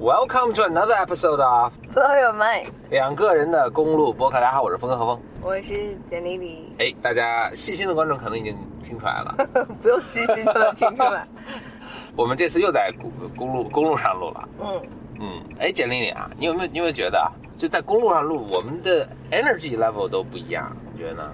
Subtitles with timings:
[0.00, 4.34] Welcome to another episode of Blow your mind，两个人的公路播客。
[4.34, 5.20] 大家好，我是峰哥何峰。
[5.42, 9.34] 我是简丽丽，哎，大家细心的观众可能已经听出来了，
[9.82, 11.26] 不用细心就能听出来。
[12.14, 14.48] 我们这次又在公公路公路上录了。
[14.60, 14.82] 嗯，
[15.18, 20.76] 嗯，哎，简丽丽啊，你有没有你有没有觉得啊，就在公路上录，我们的 energy level 都不一样？
[20.92, 21.32] 你觉得呢？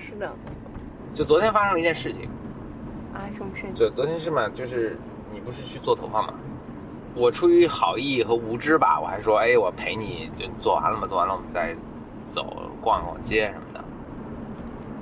[0.00, 0.32] 是的。
[1.14, 2.30] 就昨天发生了一件事情，
[3.12, 3.74] 啊，什么事情？
[3.74, 4.98] 就昨天是嘛，就是
[5.30, 6.32] 你不是去做头发嘛？
[7.16, 11.74] 我出于好意和无知吧，我还说，哎，我陪你，就做完了嘛，做完了我们再
[12.32, 12.46] 走
[12.82, 13.80] 逛逛街什么的。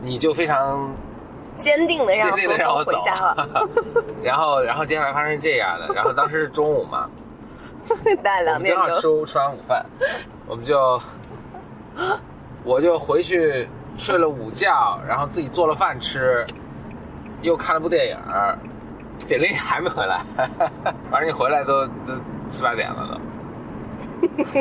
[0.01, 0.95] 你就非常
[1.56, 3.69] 坚定的让坚定的让我走回家了，
[4.23, 7.11] 然后然后接下来发生这样的， 然后当时是中午嘛，
[8.23, 9.27] 大概我两点们正好钟。
[9.27, 9.84] 吃吃完午饭，
[10.47, 11.01] 我们就
[12.62, 16.47] 我就回去睡了午觉，然后自己做了饭吃，
[17.42, 18.17] 又看了部电影
[19.21, 19.25] 儿。
[19.27, 20.21] 简历还没回来，
[21.11, 22.15] 反正你回来都都
[22.49, 23.21] 七八点了都。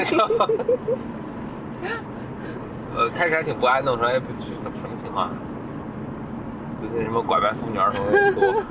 [0.03, 0.17] 就
[2.95, 4.13] 呃，开始还挺不安的，我说哎，
[4.61, 5.29] 怎么什么情况？
[6.79, 8.63] 最近什么拐卖妇女儿童多。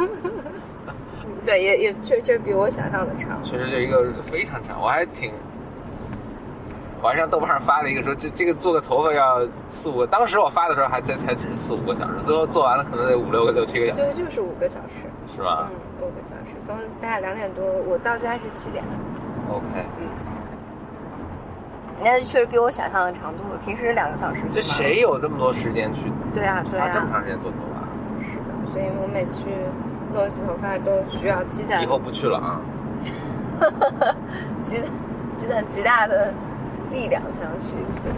[1.45, 3.43] 对，也也确确实比我想象的长。
[3.43, 5.33] 确实这一个非常长，我还挺，
[7.03, 15.69] 我还上豆瓣上发了一个说这这个做个头发要四五个，当时我发的时候还才才只是四五个小时，最后做完了可能得五六个六七个小时，就就是五个小时，是吧
[16.01, 18.85] 嗯，五个小时，从大概两点多，我到家是七点。
[19.51, 19.65] ？OK，
[19.99, 20.07] 嗯
[22.05, 23.59] 那确实比我想象的长多了。
[23.65, 28.25] 平时两个小时就这谁有这么多时间去对啊，对啊这么啊，长时间做头发？
[28.25, 28.45] 是的。
[28.73, 29.51] 所以我每次去
[30.15, 32.61] 弄一次头发都需要积攒以后不去了啊！
[34.63, 34.81] 积
[35.33, 36.33] 积攒极大的
[36.93, 38.09] 力量才能去一次。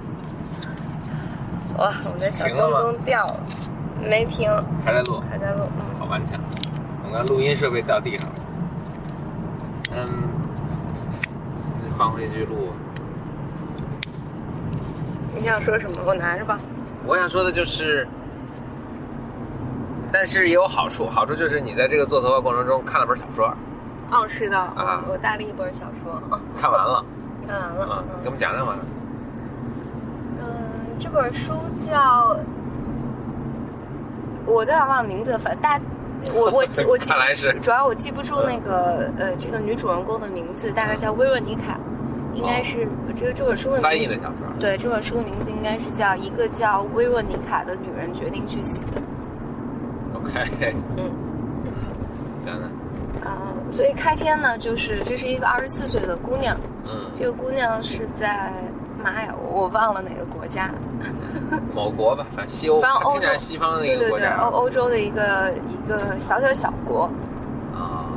[1.79, 3.41] 哇，我们的小东东掉了，
[4.01, 4.51] 没停，
[4.85, 5.63] 还在录，还在录。
[5.77, 6.39] 嗯，好顽强。
[7.05, 8.35] 我刚录音设备掉地上了，
[9.93, 10.07] 嗯，
[11.99, 12.73] 放回去录。
[15.35, 15.97] 你想说什么？
[16.07, 16.61] 我拿着吧。
[17.07, 18.07] 我想说的就是，
[20.13, 23.53] 但是也有好处，好处就是你在这个做头发过程中看了本小说，
[24.13, 26.23] 哦，是的，啊我我带了一本小说，
[26.61, 27.05] 看完了
[27.49, 27.95] 看完了。
[27.95, 28.77] 啊，给我嗯们讲讲吧。
[30.39, 30.45] 嗯，
[31.01, 32.37] 这本书叫，
[34.47, 35.81] 我有点忘了名字，反正大，
[36.35, 41.79] 我我记我记 看来是主要我记不住那个呃这个女主人公的名字，大概叫薇若妮卡，
[42.35, 44.47] 应该是这个这本书的翻译的小说。
[44.61, 48.81] 对，这本书的名字应该是叫《一个叫薇若妮卡的女人决定去死》。
[50.15, 51.11] OK，嗯，
[53.73, 58.53] 所以开篇呢，就是这是一个二十四岁的姑娘，嗯，这个姑娘是在
[59.03, 60.71] 妈呀，我我忘了哪个国家，
[61.75, 64.29] 某国吧，反正西欧，反正欧洲西方的一个对对对。
[64.29, 67.11] 欧欧洲的一个一个小小小国，
[67.75, 68.13] 啊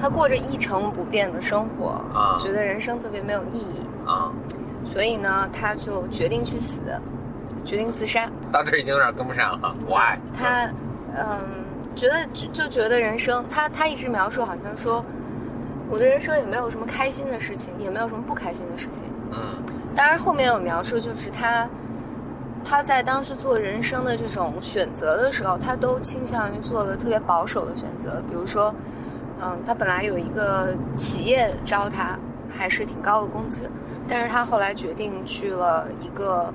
[0.00, 4.32] 她过着一成不变的生活，啊觉得人生特别没有意义，啊，
[4.90, 6.80] 所以呢，她就决定去死，
[7.62, 8.26] 决定自杀。
[8.50, 9.76] 到这儿已经有点跟不上了。
[9.86, 10.18] Why？
[10.34, 10.64] 他，
[11.14, 11.38] 嗯，
[11.94, 15.04] 觉得就就觉得人生，他他一直描述好像说，
[15.90, 19.04] 我的人生也没有什么开心的事情，也没有什么不开心的事情。
[19.32, 19.62] 嗯
[19.94, 21.68] 当然后面有描述，就是他
[22.64, 28.74] 他在当时做人生的这种选择的时候，他都倾向于做了特别保守的选择，比如说，
[29.42, 33.70] 嗯，他本来有一个企业招他，还是挺高的工资，
[34.08, 36.50] 但是他后来决定去了一个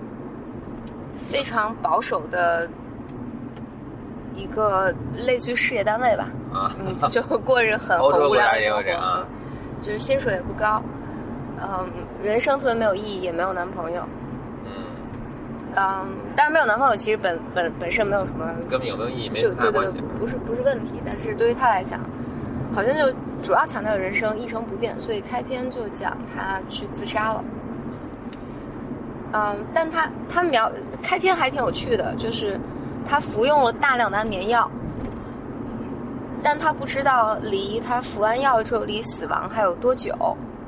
[1.29, 2.67] 非常保守的
[4.37, 9.25] 一个类似于事业单位吧，啊，嗯，就过着很 很无聊的生活，啊。
[9.81, 10.81] 就是薪水也不高，
[11.61, 11.87] 嗯，
[12.23, 14.01] 人生特别没有意义，也没有男朋友，
[14.65, 14.71] 嗯，
[15.75, 21.99] 嗯，当然没有男朋友其实本本本身没有什么，根本有没有意义没就对对不是不是问题，但是对于他来讲，
[22.73, 23.11] 好像就
[23.43, 27.43] 主要强调人生一成不变，所以开篇就讲他去自杀了。
[29.33, 30.71] 嗯，但他他描
[31.03, 32.59] 开篇还挺有趣的，就是
[33.07, 34.69] 他服用了大量的安眠药，
[36.44, 40.13] 但他不知道离他服完药之后离死亡还有多久，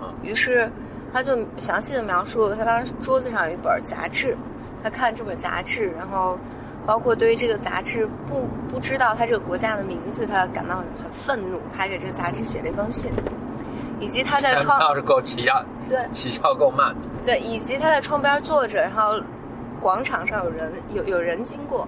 [0.02, 0.72] 嗯于是
[1.12, 4.38] 他就详细的描述他当时桌子上有一本杂志，
[4.82, 6.38] 他看这本杂志，然后
[6.86, 13.12] 包括对于这个杂志不不知道他这个国家的名字，他感到很愤怒，还给这个杂志写了一封信，
[14.00, 16.96] 以及他在窗要是够起效，对起效够慢。
[17.26, 19.20] 对，以及他在窗边坐着，然后
[19.80, 21.88] 广场上有人有有人经过，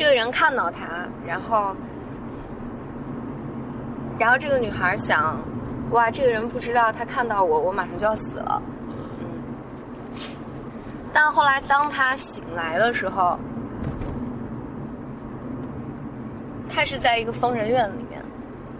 [0.00, 1.76] 这个人看到他，然后
[4.18, 5.38] 然后这个女孩想，
[5.90, 8.62] 哇，这个人不知道他看到我，我马上就要死了。
[8.88, 9.26] 嗯，
[11.12, 13.38] 但后来当他醒来的时候，
[16.66, 18.22] 他是在一个疯人院里面，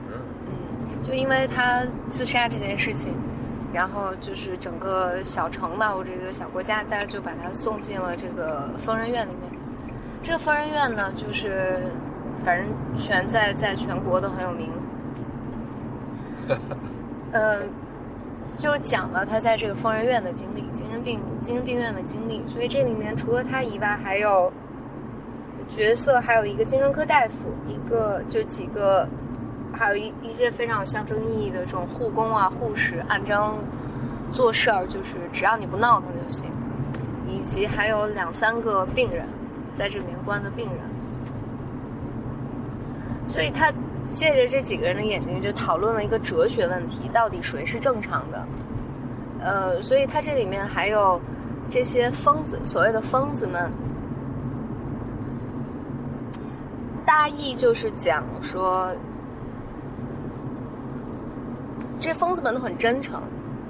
[0.08, 3.14] 嗯就因为他自杀这件事情，
[3.74, 9.59] 然后就是整个小城吧，或者这个小国家，大家就把他送进了这个疯人院里面。
[10.22, 11.78] 这个疯人院呢，就是
[12.44, 14.68] 反正全在在全国都很有名。
[17.32, 17.62] 呃，
[18.58, 22.42] 就讲了他在这个疯人院的经历，精神病精神病院的经历。
[22.46, 24.52] 所以这里面除了他以外，还有
[25.68, 29.08] 角色，还有一个精神科大夫，一个就几个，
[29.72, 33.56] 还有一一些非常有象征意义的这种护工啊、护士，按章
[34.30, 36.50] 做事儿，就是只要你不闹腾就行。
[37.28, 39.24] 以及还有两三个病人，
[39.74, 40.78] 在这里面关的病人。
[43.28, 43.72] 所以他
[44.12, 48.46] 借着这几个人的眼睛，就讨论了一个哲学问题：到底谁是正常的？
[49.40, 51.20] 呃，所以他这里面还有
[51.68, 53.70] 这些疯子，所谓的疯子们，
[57.06, 58.94] 大意就是讲说，
[61.98, 63.22] 这疯子们都很真诚，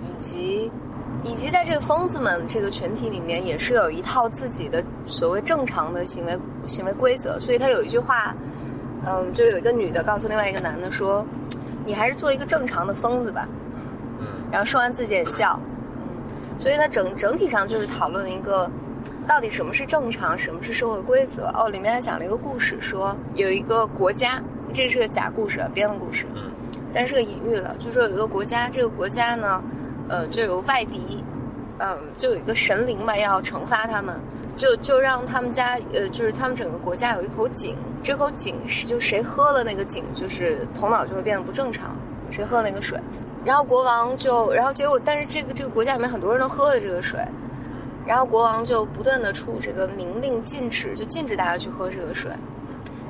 [0.02, 0.72] 以及
[1.22, 7.38] 以及在这个疯子们这个群体里面，也是有一套自己的所谓正常的行为行为规则。
[7.38, 8.34] 所以他有一句话。
[9.02, 11.24] 嗯，就有一个女的告诉另外一个男的说
[11.86, 13.48] ：“你还是做一个正常的疯子吧。”
[14.20, 15.58] 嗯，然后说完自己也笑。
[15.96, 18.70] 嗯，所以他整整体上就是讨论了一个，
[19.26, 21.46] 到底什么是正常，什么是社会规则。
[21.54, 24.38] 哦，里面还讲了一个故事，说有一个国家，
[24.70, 26.26] 这是个假故事，编的故事。
[26.34, 26.52] 嗯，
[26.92, 29.64] 但是个隐喻了，就说有一个国家，这个国家呢，
[30.10, 31.24] 呃，就有外敌，
[31.78, 34.14] 嗯，就有一个神灵嘛，要惩罚他们，
[34.56, 37.76] 就就让他们家，呃，就是他们整个国家有一口井。
[38.02, 41.94] 这口井是，就谁喝了那个井，就是头脑就会变得不正常。
[42.30, 42.98] 谁喝了那个水，
[43.44, 47.20] 然后国王就，然后结果，但是这个这个国家里面很多人都喝了这个水，
[48.06, 52.30] 然后国王就不断的出这个明令禁止，就禁止大家去喝这个水。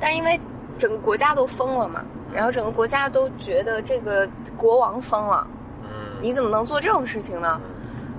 [0.00, 0.40] 但是因为
[0.78, 2.02] 整个国家都疯了嘛，
[2.32, 4.26] 然后整个国家都觉得这个
[4.56, 5.46] 国王疯了，
[6.20, 7.60] 你怎么能做这种事情呢？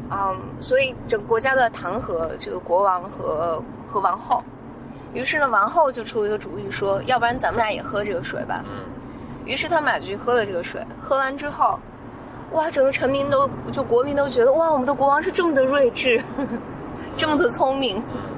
[0.10, 4.44] 嗯，所以整个国家都在弹劾这个国王和和王后。
[5.14, 8.84] 于是呢，王后就出了一个主意，说：“要不然咱们俩也喝这个水吧。”嗯。
[9.46, 10.86] 于是他们俩就去喝了这个水。
[11.02, 11.80] 喝完之后，
[12.52, 16.22] 哇，整个臣民都就国民都觉得哇，我们的国王是这么的睿智，
[17.18, 17.98] 这么的聪明。
[18.14, 18.31] 嗯。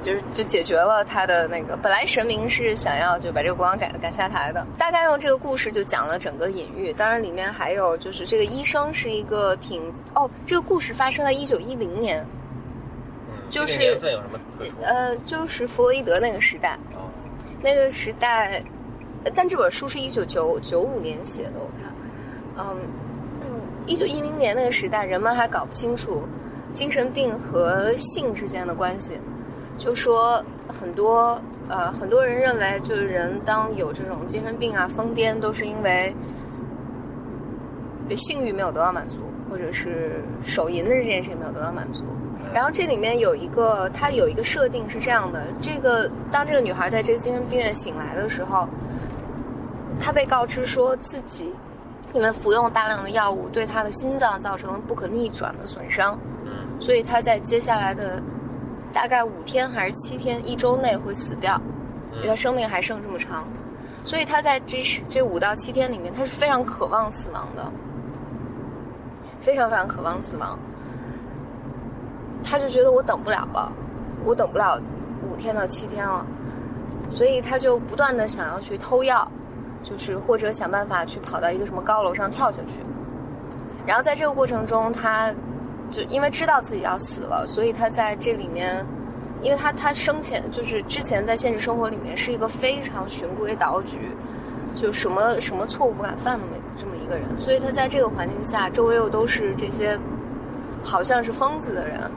[0.00, 4.66] 就是就解决了他的那个本来神明是想要就把这个国王赶赶下台的。
[4.78, 6.92] 大概用这个故事就讲了整个隐喻。
[6.92, 9.82] 当然里面还有就是这个医生是一个挺
[10.14, 12.24] 哦，这个故事发生在一九一零年。
[13.50, 14.38] 就是年份有什么？
[14.82, 17.08] 呃，就是弗洛伊德那个时代，哦，
[17.62, 18.62] 那个时代，
[19.34, 21.90] 但这本书是一九九九五年写的，我看，
[22.58, 22.76] 嗯，
[23.86, 26.28] 一九一零年那个时代，人们还搞不清楚
[26.74, 29.18] 精神病和性之间的关系，
[29.78, 36.14] 就说很多呃很多人认为，就是人当有这种精神病啊、疯癫，都是因为
[38.16, 42.04] 性欲没有得到满足，或者是手淫的这件事情没有得到满足。
[42.52, 48.66] 然后这里面有一个，它有一个设定是这样的：这个当这个女孩在这个精神病院醒来的时候，
[50.00, 51.52] 她被告知说自己
[52.14, 56.18] 因为服用大量的药物，对她的心脏造成了不可逆转的损伤。
[56.44, 56.50] 嗯。
[56.80, 58.22] 所以她在接下来的
[58.98, 61.56] 大概五天还是七天、一周内会死掉，
[62.16, 63.46] 因为他生命还剩这么长。
[64.02, 64.78] 所以他在这
[65.08, 67.64] 这五到七天里面，他是非常渴望死亡的，
[69.38, 70.58] 非常非常渴望死亡。
[72.42, 73.72] 他就觉得我等不了了，
[74.24, 74.80] 我等不了
[75.22, 76.26] 五天到七天了，
[77.08, 79.30] 所以他就不断的想要去偷药，
[79.84, 82.84] 就是或者想办法去跑到一个什么高楼上跳下去。
[83.86, 85.32] 然后在这个过程中，他
[85.88, 88.84] 就因为知道自己要死了，所以他在这里面，
[89.42, 94.10] 因为他他生前就是之前在现实生活里面是一个非常循规蹈矩，
[94.74, 99.98] 就什么什么错误不敢犯的么这么一个人，所以他在这个环境下，周围又都是这些
[100.82, 102.10] 好像是疯子的人。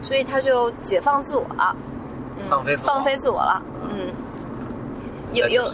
[0.00, 1.76] 所以他就解放自我了，
[2.48, 4.12] 放飞放飞自我了，嗯，
[5.32, 5.64] 有有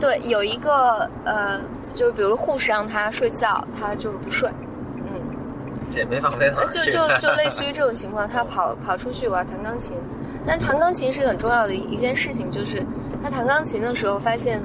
[0.00, 1.60] 对有一个呃，
[1.94, 4.50] 就是比如护士让他睡觉，他就是不睡，
[5.96, 9.96] 也没放飞就就 就类似于这种情况，他跑跑出去我要弹钢琴，
[10.46, 12.84] 但弹钢琴是很重要的一件事情，就是
[13.22, 14.60] 他弹钢琴的时候发现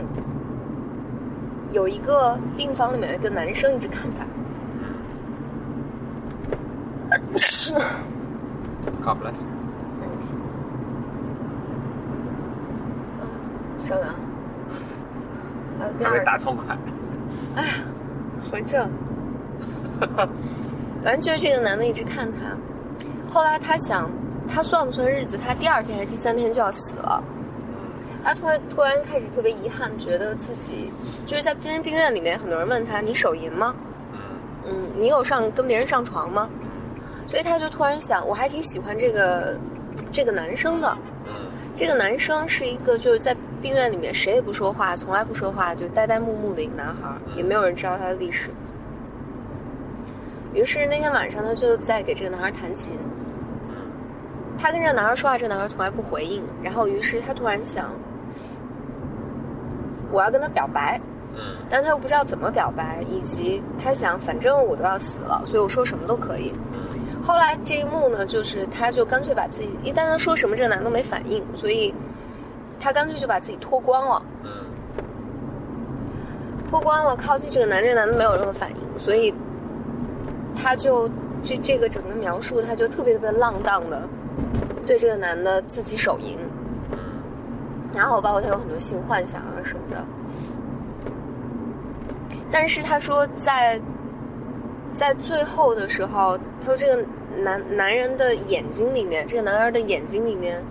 [1.72, 4.26] 有一个病房里面有一个男生一直看他，
[7.38, 7.74] 是。
[9.04, 9.42] God bless。
[10.02, 10.06] 嗯，
[13.88, 14.06] 稍等。
[15.80, 16.24] 还有第二。
[16.24, 16.78] 大痛快。
[17.56, 17.74] 哎呀，
[18.52, 18.88] 回这。
[21.04, 22.56] 反正就是这个男的一直看他，
[23.34, 24.10] 后来他想，
[24.48, 25.38] 他算不算日子？
[25.38, 27.24] 他第二天还是第三天就要死了。
[28.24, 30.92] 他突然突然开始特别遗憾，觉得自己
[31.26, 33.76] 就是在精神病院里面，很多人问他：“你手淫吗？
[34.14, 34.20] 嗯
[34.68, 36.48] 嗯，你有上跟别人上床吗？”
[37.28, 39.58] 所以他就突然想，我还挺喜欢这个
[40.12, 40.96] 这个男生的。
[41.26, 41.34] 嗯
[41.74, 48.50] 这个男生是一个就是在病院里面谁也不说话，从来不说话，就呆呆木木的一个男孩，也没有人知道他的历史。
[50.54, 52.96] 于是那天晚上，他就在给这个男孩弹琴。
[54.58, 56.44] 他跟这个男孩说话，这个男孩从来不回应。
[56.62, 57.90] 然后，于是他突然想，
[60.12, 61.00] 我要跟他表白，
[61.36, 61.40] 嗯
[61.70, 66.54] 但他又不知道怎么表白，以及他想，反正我都要死了，所以我说什么都可以。
[66.74, 66.80] 嗯
[67.24, 71.94] 后来这一幕呢，就是他就干脆把自己，一旦他说什么，这个男的都没反应，所以
[72.80, 74.50] 他干脆就把自己脱光了，嗯
[76.70, 79.32] 脱光了，靠近这个男，这个男的没有任何反应，所以
[80.56, 81.10] 他就
[81.44, 84.08] 这这个整个描述，他就特别特别浪荡的
[84.86, 86.38] 对这个男的自己手淫，
[86.92, 86.98] 嗯
[87.96, 90.04] 然后包括他有很多性幻想啊什么的。
[92.52, 93.80] 但是他说在
[94.94, 97.04] 在最后的时候，他说这个
[97.42, 100.62] 男男人的眼睛里面，这个男孩的眼睛里面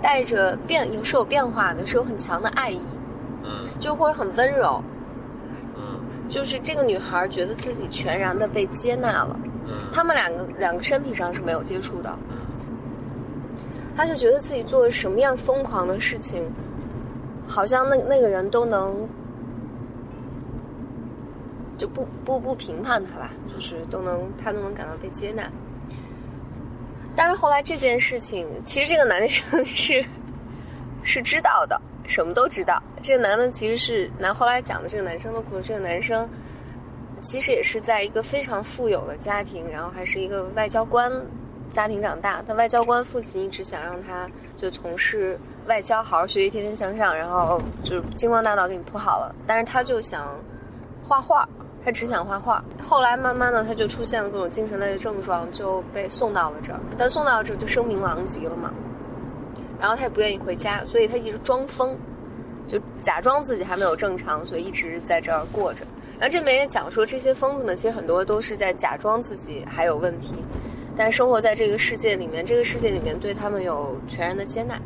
[0.00, 2.80] 带着变有是有变化的，是有很强的爱意，
[3.42, 3.60] 嗯。
[3.78, 4.93] 就或者很温柔，嗯
[6.34, 9.38] 就是这个女孩觉得自己全然的被接纳了。
[9.68, 12.18] 嗯他们两个两个身体上是没有接触的，
[13.96, 16.50] 她就觉得自己做了什么样疯狂的事情，
[17.46, 19.08] 好像那那个人都能
[21.78, 25.48] 就不不不评判他吧，就是都能他都能感到被接纳。
[27.14, 30.04] 但是后来这件事情，其实这个男生 是
[31.04, 32.82] 是知道的，什么都知道。
[33.02, 36.28] 这个男的其实是男后来讲的这个男生的故事，这个男生
[37.20, 41.10] 其实也是在一个非常富有的家庭，然后还是一个外交官
[41.70, 42.42] 家庭长大。
[42.46, 49.34] 他外交官父亲一直想让他就从事外交，好好学习，天天向上，然后就是金光大道给你铺好了。
[49.46, 50.38] 但是他就想
[51.06, 51.48] 画画，
[51.84, 52.62] 他只想画画。
[52.82, 56.80] 后来慢慢的，他就出现了各种精神类的症状，就被送到了这儿。
[56.96, 58.72] 但送到这儿就声名狼藉了嘛。
[59.84, 61.94] 然后他也不愿意回家，所以他一直装疯，
[62.66, 65.84] 就假装自己还没有正常，所以一直在这儿过着。
[66.18, 70.32] 然后这里面也讲说，这些疯子们其实很多都是在假装自己还有问题，
[70.96, 74.80] 但生活在这个世界里面，这个世界里面对他们有全然的接纳。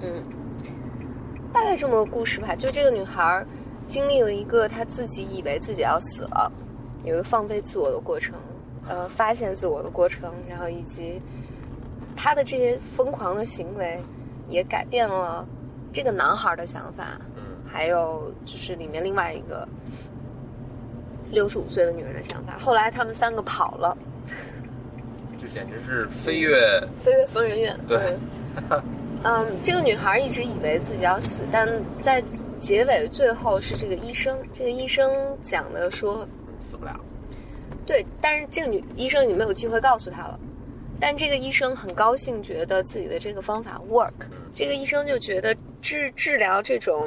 [0.00, 0.22] 嗯，
[1.52, 2.54] 大概这么个故事吧。
[2.56, 3.46] 就这个女孩儿
[3.86, 6.50] 经历了一个她自己以为自己要死了，
[7.04, 8.36] 有一个放飞自我的过程，
[8.88, 11.20] 呃，发现自我的过程，然后以及
[12.16, 14.00] 她的这些疯狂的行为，
[14.48, 15.46] 也改变了
[15.92, 19.68] 这个男孩的想法，嗯还有就是里面另外一个
[21.30, 22.58] 六十五岁的女人的想法。
[22.58, 23.96] 后来他们三个跑了，
[25.38, 27.78] 这简直是飞跃，飞跃疯人院。
[27.86, 27.98] 对
[28.70, 28.82] 嗯，
[29.22, 31.68] 嗯，这个女孩一直以为自己要死，但
[32.00, 32.22] 在
[32.58, 36.98] 结尾最后是这个医生，这个医生讲的说，嗯死不了。
[37.84, 40.40] 对，但是这个女医生已经没有机会告诉她了。
[41.00, 44.12] 但这个医生很高兴，觉得自己的这个方法 work。
[44.54, 47.06] 这个医生就觉得治治疗这种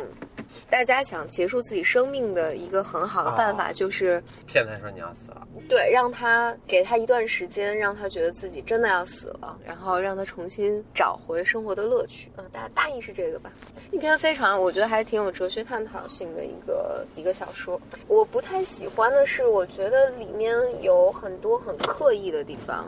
[0.70, 12.32] 大家想结束自己生命的一个很好的办法，就是骗他说你要死了，对，让他给他一段时间，让他觉得自己真的要死了，然后让他重新找回生活的乐趣。
[12.38, 13.52] 嗯，大大意是这个吧。
[13.92, 17.82] 一篇非常，我觉得还挺有哲学探讨性的一个一个小说。
[18.08, 22.86] 我不太喜欢的是，我觉得里面有很多很刻意的地方，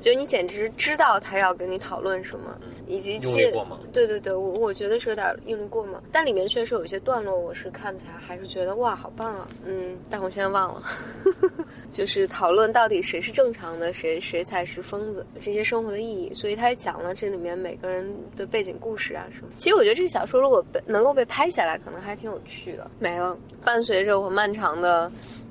[0.00, 3.78] 就你简直知道他要跟你讨论什么，以及用借力过猛。
[3.92, 10.82] 对对对，我我觉得是有点用力过猛，但里面确实有一些段落，我是看起来还是觉得哇，好棒啊，嗯，但我现在忘了，
[11.90, 19.48] 就是讨论到底谁是正常的，谁谁才是疯子，这些生活的意义，所以他也讲了这里面每个人的背景故事啊什么。
[19.56, 22.90] 其实我觉得这个小说如果被能够被拍下来，可能还挺有趣的。
[22.98, 25.10] 没了，伴随着我漫长的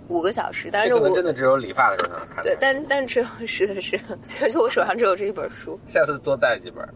[0.09, 2.43] 五个小时，但是我这可能真的只有理发的时候才能看。
[2.43, 3.99] 对，，但但只有是的是，
[4.51, 5.79] 就我手上只有这一本书。
[5.87, 6.87] 下次多带几本。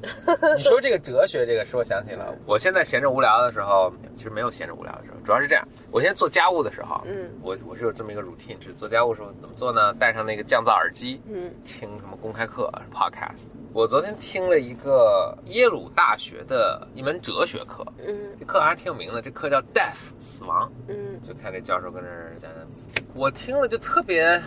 [0.55, 9.93] 你说这个哲学，这个使我想起了，我现在闲着无聊的时候，其实没有闲着无聊的时候，主要是这样，我现在做家务的时候，嗯我我是有这么一个 routine，是做家务的时候怎么做呢？
[9.95, 13.49] 戴上那个降噪耳机，嗯听什么公开课、podcast。
[13.73, 20.71] 我昨天听了一个耶鲁大学的一门哲学课，嗯这课还挺有名的，这课叫 Death 死亡。
[20.87, 24.41] 嗯就看这教授跟这儿讲讲死，我听了就特别，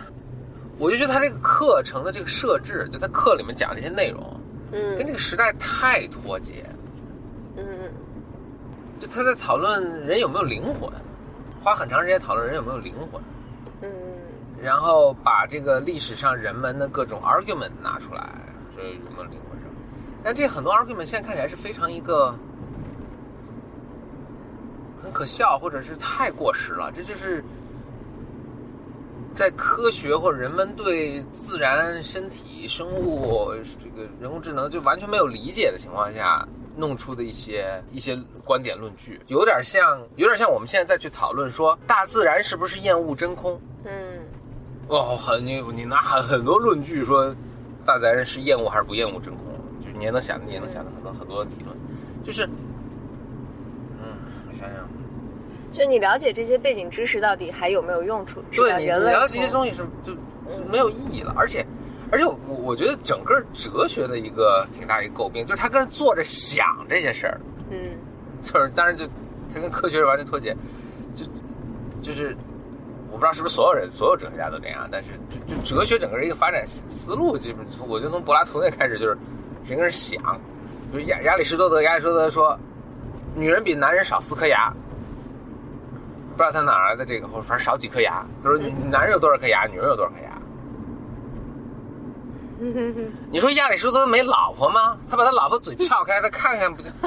[0.77, 4.39] 我就觉得他这个课程的这个设置，就他课里面讲这些内容，
[4.71, 6.65] 嗯跟这个时代太脱节。
[7.57, 7.63] 嗯
[8.99, 10.89] 就他在讨论人有没有灵魂，
[11.61, 13.21] 花很长时间讨论人有没有灵魂，
[13.81, 13.89] 嗯
[14.61, 18.29] 然后把这个历史上人们的各种 argument 拿出来，
[18.75, 19.69] 说有没有灵魂上。
[20.23, 22.33] 但这很多 argument 现在看起来是非常一个
[25.01, 26.91] 很可笑，或者是太过时了。
[26.91, 27.43] 这就是
[29.33, 33.51] 在科学或者人们对自然、身体、生物
[33.83, 36.47] 这个人工智能就完全没有理解的情况下。
[36.77, 43.59] 弄出的一些一些观点论据，有点像，有点像我们现在再去讨论说，大自然是不是厌恶真空？
[43.83, 44.21] 嗯，
[44.87, 47.35] 哦，很你你拿很很多论据说，
[47.85, 49.43] 大自然是厌恶还是不厌恶真空？
[49.81, 51.77] 就是你也能想，你也能想到很多很多理论，
[52.23, 52.45] 就是，
[53.99, 54.15] 嗯，
[54.49, 54.87] 我想想，
[55.71, 58.43] 就你了解这些背景知识到底还有没有用处？
[58.51, 60.13] 对你了解这些东西是就
[60.69, 61.65] 没有意义了，而且。
[62.13, 67.77] 而且我我觉得整个哲学的一个挺大一个诟病，就是他跟坐着想这些事儿，嗯，
[68.41, 69.07] 就是当然就
[69.53, 70.53] 他跟科学是完全脱节，
[71.15, 71.23] 就
[72.01, 72.35] 就是
[73.09, 75.11] 我不知道是不是所有人所有哲学家都这样，但是
[75.47, 79.17] 就就哲学整个一个发展思路，基本我就从柏拉图那开始就是
[79.65, 80.21] 人跟人想，
[80.91, 82.59] 就亚亚里士多德亚里士多德说，
[83.33, 84.69] 女人比男人少四颗牙，
[86.31, 88.57] 不知道他哪来的这个，或者反正少几颗牙，他说
[88.89, 90.31] 男人有多少颗牙，女人有多少颗牙。
[93.31, 94.95] 你说亚里士多德没老婆吗？
[95.09, 96.89] 他把他老婆嘴撬开，他看看不就？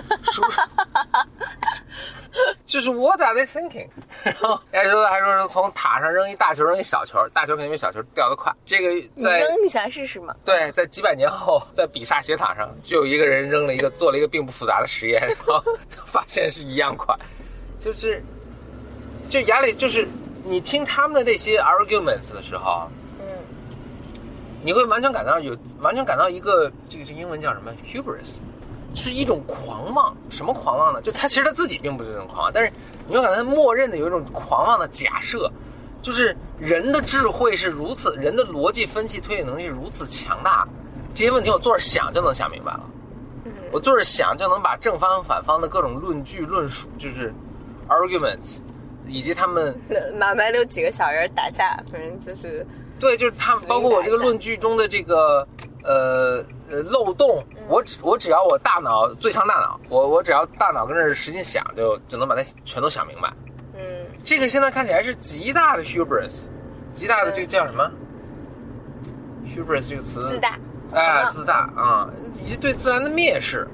[2.66, 3.88] 就是 What are they thinking？
[4.24, 8.52] 然后亚里士多德还说是从塔上扔一大球，扔一小球，大球肯定比小球掉得快。
[8.64, 8.88] 这个
[9.22, 10.34] 在扔一下试试吗？
[10.44, 17.14] 对，在几百年后，在比萨斜塔上，就有一个人扔了一个，做了一个并不复杂的实验，然后发现是一样快。
[17.78, 18.20] 就是，
[19.34, 20.06] 就亚里，就是
[20.44, 22.88] 你听他们的那些 arguments 的时候。
[23.18, 23.26] 嗯
[24.62, 28.38] 你会完全感到有，完全感到一个这个是英文叫什么 hubris，
[28.94, 30.16] 是一种狂妄。
[30.30, 31.02] 什么狂妄呢？
[31.02, 32.72] 就他其实他自己并不是这种狂妄，但是
[33.08, 35.50] 你会感到他默认的有一种狂妄的假设，
[36.00, 40.66] 就是人的智慧是如此，人的逻辑分析推理能力如此强大，
[41.12, 42.84] 这些问题我坐着想就能想明白了。
[43.72, 47.34] 我坐着想就能把正方反方的各种论据论述，就是
[47.88, 48.60] arguments
[49.06, 49.74] 以及他们
[50.18, 52.66] 马白有几个小人打架，反正就是。
[53.00, 55.46] 对，就是他，包括我这个论据中的这个
[55.82, 63.30] 呃呃漏洞，我只我只要我大脑最强大脑，我我只要大脑跟着使劲想，就就能把它全都想明白。
[63.74, 63.82] 嗯，
[64.22, 66.44] 这个现在看起来是极大的 hubris，
[66.92, 67.90] 极大的这个叫什么
[69.44, 70.56] ？hubris 这个词，自大，
[70.92, 72.08] 哎，自大啊，
[72.40, 73.68] 以及对自然的蔑视。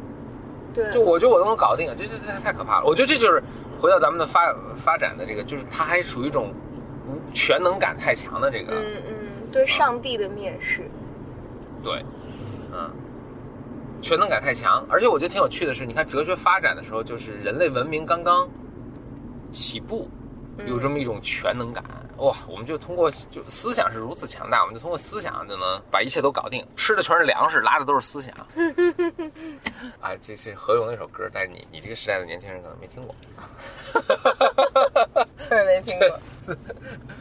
[0.73, 2.87] 对，就我觉得我都能搞定，这这这太可怕了。
[2.87, 3.43] 我觉得这就是
[3.81, 6.53] 回到咱们的发发展的这个，就是它还属于一种。
[7.35, 10.89] 全能感太强的这个，嗯嗯，对上帝的蔑视，
[11.83, 12.05] 对，
[12.73, 12.89] 嗯，
[14.01, 18.49] 全能感太强，而且我觉得挺有趣的是，你看哲学发展的时候，就是人类文明刚刚
[19.51, 20.09] 起步，
[20.67, 21.85] 有这么一种全能感。
[22.19, 28.31] 哇，我们就通过就思想是如此强大，我们就通过思想就能把一切都搞定，吃的全是粮食，拉的都是思想。
[30.01, 33.15] 啊， 这是何勇那首歌，但是你你这个时代的年轻人可能没听过。
[35.39, 36.21] 确实没听过。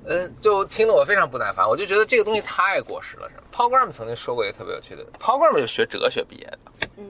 [0.05, 6.59] 嗯，就听得我非常不耐烦，我就觉得这个东西太过时了，是吗？Paul Graham 曾经说过一个特别有趣的，Paul Graham 就学哲学毕业的，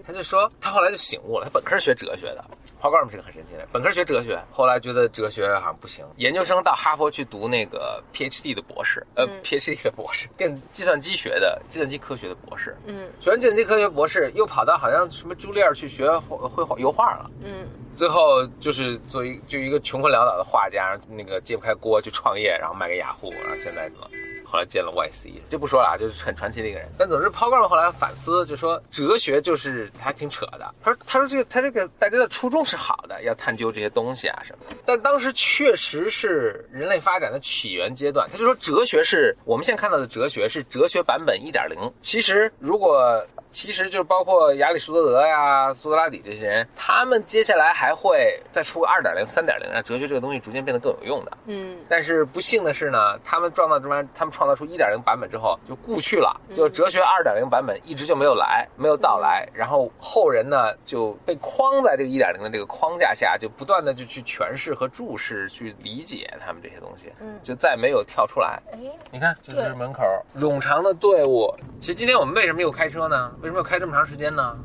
[0.06, 2.46] 他就说他后来就醒悟了，他本科是学哲学的。
[2.82, 24.08] Paul Graham 是个很神奇的，本科学哲学，后来觉得哲学好像不行，研究生到哈佛去读那个 PhD 的博士，呃，PhD 的博士，电子计算机学的计算机科学的博士，嗯，学完计算机科学博士，又跑到好像什么朱丽尔去学绘画油画了，嗯，最后就是做一就一个穷困潦倒的画家，那个揭不开锅去创业，然后卖给雅虎，然后现在怎么？
[24.52, 26.90] 后来见了 YC，就不说了啊，就是很传奇的一个人。
[26.98, 30.74] 但总之 pogram 后来反思，就说哲学就是还挺扯的。
[30.84, 34.76] 他说：“他说这个他这个大家的初衷是好的，要探究这些东西啊什么的。
[34.86, 38.28] 但当时确实是人类发展的起源阶段。
[38.32, 41.78] 他就说哲学是我们现在看到的哲学是哲学版本一点零。
[42.02, 43.24] 其实如果……
[43.52, 51.32] 其实就包括亚里士多德呀、苏格拉底这些人，他们接下来还会再出个二点零、三点零，让哲学这个东西逐渐变得更有用的。
[51.46, 51.78] 嗯。
[51.90, 59.48] 但是不幸的是呢，他们创造这玩他们创造出一点零版本之后就故去了，就哲学二点零版本一直就没有来，没有到来。
[59.54, 68.62] 然后后人呢就被框在这个一点零的这个框架下，就不断的就去诠释和注释、去理解他们这些东西，嗯，就再没有跳出来。
[68.72, 68.80] 哎，
[69.12, 70.04] 你看，就是门口
[70.38, 71.52] 冗长的队伍。
[71.80, 73.32] 其实今天我们为什么又开车呢？
[73.42, 74.58] 为什么要开这么长时间呢？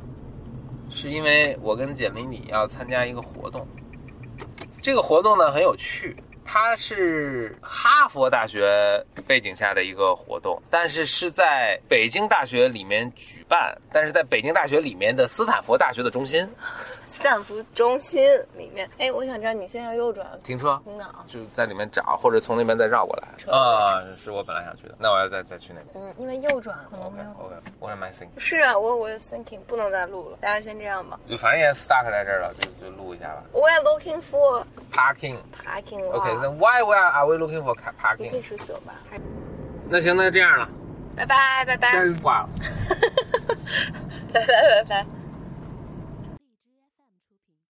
[0.90, 3.66] 是因为我跟简玲玲要参加一个活动。
[4.82, 16.48] 这个活动呢很有趣，它是哈佛大学背景下的一个活动，但是是在北京大学里面举办，但是在北京大学里面的斯坦福大学的中心
[17.07, 18.88] 斯坦福中心里面。
[18.98, 20.80] 哎，我想知道你现在要右转停车？
[21.26, 23.28] 就在里面找，或者从那边再绕过来。
[23.38, 26.04] 车啊，是我本来想去的，那我要再再去那边。
[26.04, 27.30] 嗯，因为右转可能 OK 没有。
[27.30, 28.38] OK，我 am I thinking？
[28.38, 31.18] 是啊，我我 thinking 不能再录了，大家先这样吧。
[31.26, 33.44] 就反正也 stuck 在这儿了，就就录一下吧。
[33.52, 35.38] We're looking for Parking。
[35.64, 36.04] parking。
[36.12, 36.18] 那
[36.59, 38.61] why we are are we looking for ca- 你可以 parking？
[39.88, 40.68] 那行，那就这样了。
[41.16, 42.49] 拜拜拜拜但是挂了。
[44.33, 45.07] 拜拜拜拜。